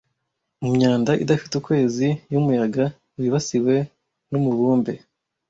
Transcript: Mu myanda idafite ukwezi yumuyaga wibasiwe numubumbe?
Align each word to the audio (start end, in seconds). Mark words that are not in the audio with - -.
Mu 0.61 0.67
myanda 0.75 1.11
idafite 1.23 1.53
ukwezi 1.57 2.07
yumuyaga 2.31 2.85
wibasiwe 3.19 3.75
numubumbe? 4.29 4.93